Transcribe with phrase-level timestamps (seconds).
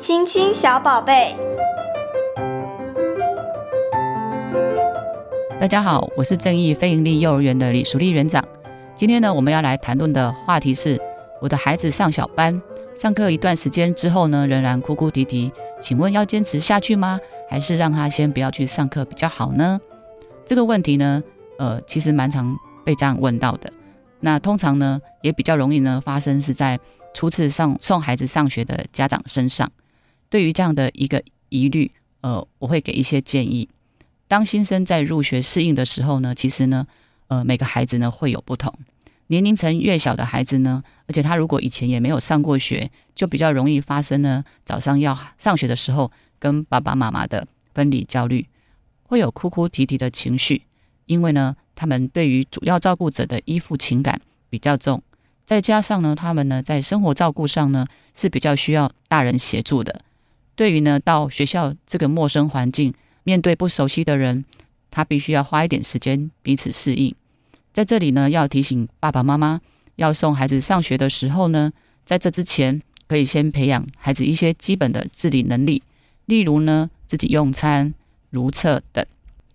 [0.00, 1.36] 亲亲小宝贝，
[5.60, 8.42] 大家好，我是正义非营利幼儿园的李淑丽园长。
[8.96, 10.98] 今天呢，我们要来谈论的话题是：
[11.38, 12.62] 我的孩子上小班，
[12.96, 17.20] 上课一段时间之后呢，仍然哭哭啼啼，请问要坚持下去吗？
[17.50, 19.78] 还是让他先不要去上课比较好呢？
[20.46, 21.22] 这个问题呢，
[21.58, 23.70] 呃，其实蛮常被这样问到的。
[24.20, 26.80] 那通常呢，也比较容易呢发生是在。
[27.12, 29.68] 初次上送孩子上学的家长身上，
[30.30, 31.90] 对于这样的一个疑虑，
[32.22, 33.68] 呃，我会给一些建议。
[34.28, 36.86] 当新生在入学适应的时候呢，其实呢，
[37.26, 38.72] 呃，每个孩子呢会有不同。
[39.26, 48.46] 年龄层越小的孩子呢，而且他如果以前也没有上过学，就比较容易发生呢，早上要上学的时候跟爸爸妈妈的分离焦虑，
[49.02, 50.62] 会有哭哭啼啼的情绪，
[51.06, 55.02] 因为呢，他们对于主要照顾者的依附情感比较重。
[55.44, 60.02] 再加上呢，他们呢在生活照顾上呢是比较需要大人协助的。
[60.60, 62.92] 对于呢到学校这个陌生环境，
[63.24, 64.44] 面对不熟悉的人，
[64.90, 67.14] 他必须要花一点时间彼此适应。
[67.72, 69.62] 在这里呢，要提醒爸爸妈妈，
[69.96, 71.72] 要送孩子上学的时候呢，
[72.04, 75.82] 在这之前可以先培养孩子一些基本的自理能力，
[76.26, 77.94] 例如呢自己用餐、
[78.28, 79.02] 如厕等。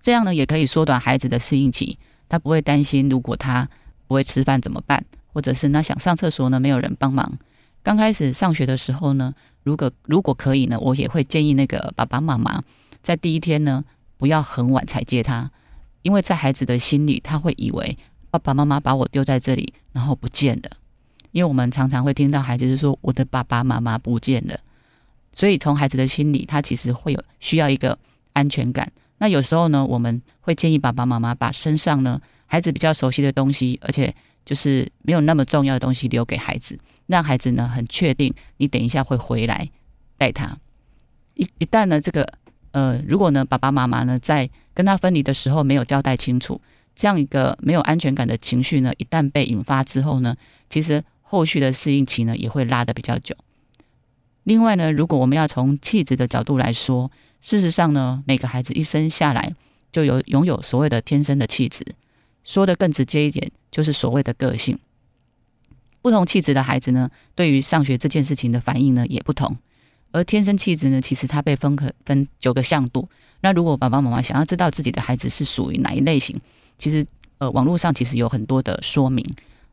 [0.00, 3.68] 这样呢也可以缩短孩子的适应期，他不会担心如果他
[4.06, 5.04] 不会吃饭怎么办。
[5.34, 7.38] 或者是那想上厕所呢，没有人帮忙。
[7.86, 12.60] 刚开始上学的时候呢，如果如果可以呢，我也会建议那个爸爸妈妈
[13.00, 13.84] 在第一天呢，
[14.16, 15.48] 不要很晚才接他，
[16.02, 17.96] 因为在孩子的心里，他会以为
[18.28, 20.70] 爸爸妈妈把我丢在这里，然后不见了。
[21.30, 24.58] 因为我们常常会听到孩子是说我的爸爸妈妈不见了，
[25.32, 27.96] 所以从孩子的心里，他其实会有需要一个
[28.32, 28.90] 安全感。
[29.18, 34.12] 那有时候呢，我们会建议爸爸妈妈把身上呢孩子比较熟悉的东西，而且
[34.46, 39.68] 就是没有那么重要的东西留给孩子，让孩子呢很确定你等一下会回来
[40.16, 40.56] 带他。
[41.34, 42.26] 一一旦呢这个
[42.70, 46.60] 呃，如果呢爸爸妈妈呢在跟他分离的时候没有交代清楚，
[46.94, 50.36] 这样一个没有安全感的情绪呢，一旦被引发之后呢，
[50.70, 53.34] 其实后续的适应期呢也会拉得比较久。
[54.44, 59.54] 另外呢，如果我们要从气质的角度来说，事实上呢，每个孩子一生下来
[59.90, 61.84] 就有拥有所谓的天生的气质。
[62.46, 64.78] 说得更直接一点，就是所谓的个性。
[66.00, 69.56] 不同气质的孩子呢，对于上学这件事情的反应呢也不同。
[70.12, 73.08] 而天生气质呢，其实它被分可分九个向度。
[73.40, 76.40] 那如果爸爸妈妈想要知道自己的孩子是属于哪一类型，
[76.78, 77.04] 其实
[77.38, 79.26] 呃网络上其实有很多的说明、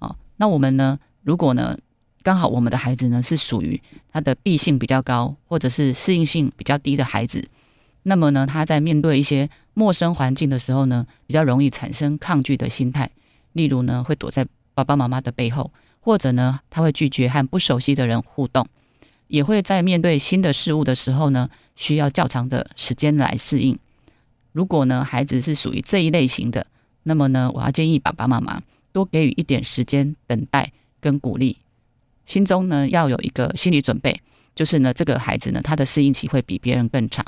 [0.00, 0.14] 哦。
[0.36, 1.78] 那我们呢，如果呢
[2.22, 3.80] 刚好我们的孩子呢是属于
[4.12, 7.48] 他的闭性比较高，或者是适应性比较低的孩子。
[8.02, 13.10] 那么呢，他在面对一些陌生环境的时候呢，比较容易产生抗拒的心态。
[13.52, 15.70] 例如呢，会躲在爸爸妈妈的背后，
[16.00, 18.66] 或者呢，他会拒绝和不熟悉的人互动，
[19.28, 23.78] 也会在面对新的事物的时候呢，需要较长的时间来适应。
[24.52, 26.66] 如果呢，孩子是属于这一类型的，
[27.02, 28.62] 那么呢，我要建议爸爸妈妈
[28.92, 30.72] 多给予一点时间等待
[31.02, 31.58] 跟鼓励，
[32.24, 34.18] 心中呢要有一个心理准备，
[34.54, 37.22] 就是呢，这个孩子呢，他的适应期会比别人更长。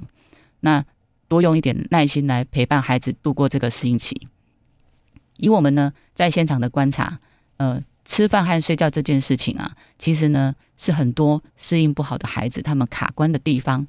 [0.61, 0.83] 那
[1.29, 4.27] 多用一点耐心来陪伴孩子度过这个适应期。
[5.37, 7.21] 以我们呢在现场的观察，
[7.59, 13.87] 呃，吃饭和睡觉这件事情啊，其实呢是很多适应不好的孩子他们卡关的地方。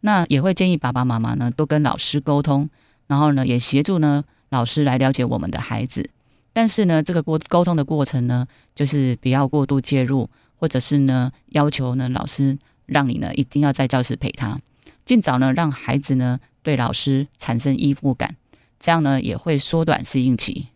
[0.00, 2.68] 那也会建议爸爸妈妈呢多跟老师沟通，
[3.06, 6.10] 然后呢也协助呢老师来了解我们的孩子。
[6.52, 12.56] 但是呢这个过沟通的过程呢，就是不要过度介入，或者是呢要求呢老师
[12.86, 14.60] 让你呢一定要在教室陪他。
[15.04, 18.34] 尽早呢，让孩子呢对老师产生依附感，
[18.80, 20.66] 这样呢也会缩短适应期。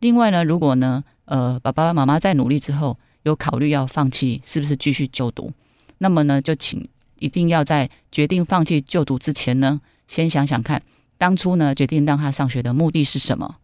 [0.00, 5.52] 另外呢，如果呢，呃，爸爸妈妈在努力之后有考虑要放弃，是不是继续就读？
[5.98, 6.86] 那么呢，就请
[7.20, 10.82] 一定要在决定放弃就读之前呢，先想想看，
[11.16, 13.56] 当初呢决定让他上学的目的是什么？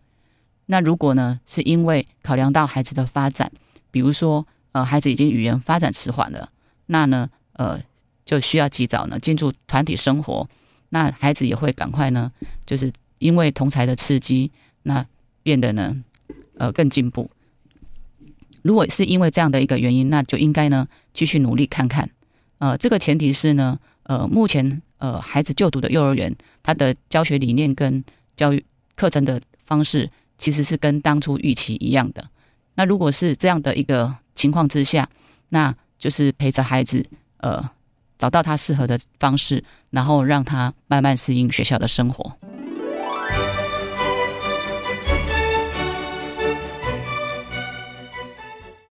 [0.66, 3.50] 那如果呢是因为考量到孩子的发展，
[3.90, 6.50] 比如说呃孩子已经语言发展迟缓了，
[6.86, 7.80] 那呢呃。
[8.22, 10.48] 就需要及早呢进入团体生活，
[10.90, 12.30] 那孩子也会赶快呢，
[12.66, 14.50] 就是因为同才的刺激，
[14.82, 15.06] 那
[15.42, 15.96] 变得呢，
[16.58, 17.30] 呃更进步。
[18.62, 22.10] 如果是因为这样的一个原因，那就应该呢继续努力看看。
[22.58, 28.04] 呃，这个前提是呢，呃，目前呃孩子就读的幼儿园，他的教学理念跟
[28.36, 28.62] 教育
[28.96, 32.28] 课程的方式，其实是跟当初预期一样的。
[32.74, 35.08] 那如果是这样的一个情况之下，
[35.50, 37.06] 那就是陪着孩子，
[37.38, 37.70] 呃。
[38.20, 42.36] 找到他适合的方式，然后让他慢慢适应学校的生活。